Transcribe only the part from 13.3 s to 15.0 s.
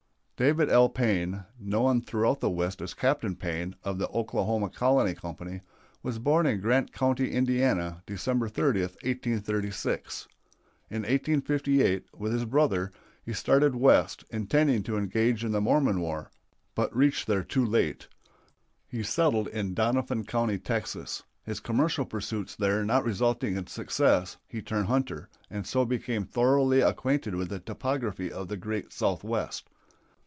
started West, intending to